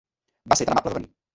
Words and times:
Va 0.53 0.57
ser 0.61 0.67
tan 0.71 0.75
amable 0.77 0.95
de 0.95 0.99
venir! 0.99 1.11